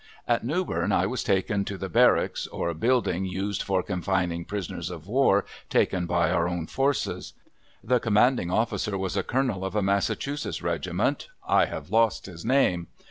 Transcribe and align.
At 0.27 0.43
Newbern 0.43 0.91
I 0.91 1.05
was 1.05 1.23
taken 1.23 1.63
to 1.65 1.77
the 1.77 1.87
barracks, 1.87 2.47
or 2.47 2.73
building 2.73 3.23
used 3.23 3.61
for 3.61 3.83
confining 3.83 4.45
prisoners 4.45 4.89
of 4.89 5.05
war 5.05 5.45
taken 5.69 6.07
by 6.07 6.31
our 6.31 6.49
own 6.49 6.65
forces. 6.65 7.33
The 7.83 7.99
commanding 7.99 8.49
officer 8.49 8.97
was 8.97 9.15
a 9.15 9.21
colonel 9.21 9.63
of 9.63 9.75
a 9.75 9.83
Massachusetts 9.83 10.63
regiment. 10.63 11.27
I 11.47 11.65
have 11.65 11.91
lost 11.91 12.25
his 12.25 12.43
name. 12.43 12.87